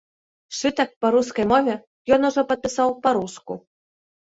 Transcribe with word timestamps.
Сшытак 0.55 0.95
па 1.05 1.11
рускай 1.15 1.45
мове 1.51 1.75
ён 2.19 2.27
ужо 2.31 2.41
падпісаў 2.55 2.97
па-руску. 3.07 3.53